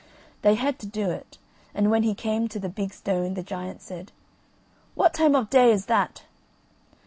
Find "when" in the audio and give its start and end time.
1.91-2.01